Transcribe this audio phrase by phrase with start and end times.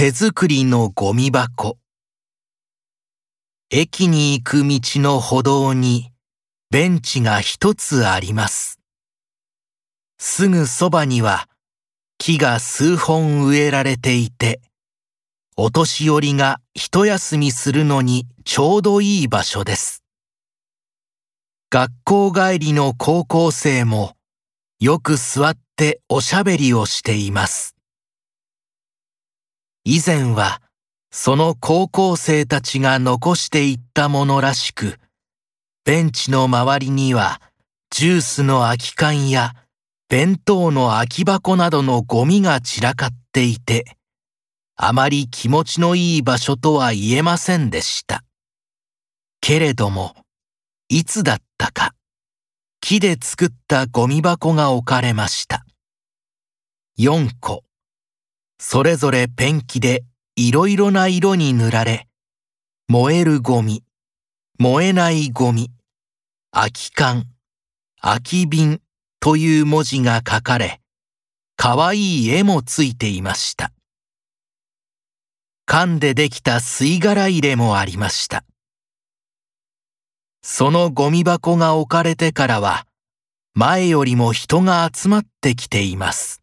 [0.00, 1.76] 手作りのゴミ箱
[3.68, 6.10] 駅に行く道の歩道に
[6.70, 8.80] ベンチが一つあります。
[10.18, 11.50] すぐそばには
[12.16, 14.62] 木が数本植えられていて、
[15.58, 20.02] お年寄りが一休みするのにちょうどいい場所です。
[21.68, 24.14] 学校帰りの高校生も
[24.78, 27.76] よく座っておしゃべりをしています。
[29.92, 30.62] 以前は
[31.10, 35.00] その高校生たちが残していったものらしく、
[35.84, 37.40] ベンチの周りには
[37.90, 39.52] ジュースの空き缶や
[40.08, 43.96] 弁当の空き箱などのゴミが散らかっていて、
[44.76, 48.22] あまり気持ちのいい場所とは言えませんでした。
[49.40, 50.14] けれども、
[50.88, 51.96] いつだったか、
[52.80, 55.66] 木で作ったゴミ箱が置かれました。
[56.96, 57.64] 4個。
[58.62, 60.04] それぞれペンキで
[60.36, 62.08] いろいろな色に塗られ、
[62.88, 63.82] 燃えるゴミ、
[64.58, 65.70] 燃えないゴミ、
[66.50, 67.24] 空き缶、
[68.02, 68.82] 空き瓶
[69.18, 70.82] という文字が書かれ、
[71.56, 73.72] かわいい絵もついていました。
[75.64, 78.44] 缶でできた吸い殻入れもありました。
[80.42, 82.86] そのゴミ箱が置かれてからは、
[83.54, 86.39] 前よりも人が集まってきています。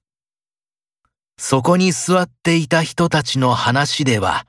[1.39, 4.47] そこに座っていた人たちの話では、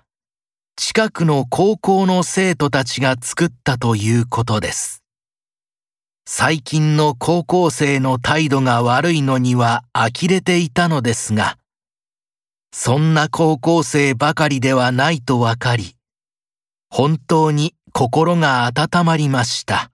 [0.76, 5.02] 近くの高校の生徒たちが作ったということです。
[6.26, 11.58] 最近の高校生の態度が悪いのには呆れていたのですが、
[12.72, 15.96] そんな高校生ばかりではないとわかり、
[16.90, 19.90] 本当に心が温まりました。